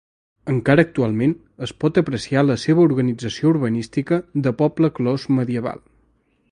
Encara 0.51 0.83
actualment 0.87 1.35
es 1.67 1.73
pot 1.83 1.99
apreciar 2.03 2.45
la 2.47 2.57
seva 2.63 2.85
organització 2.89 3.53
urbanística 3.55 4.19
de 4.49 4.55
poble 4.63 4.95
clos 5.01 5.31
medieval. 5.41 5.89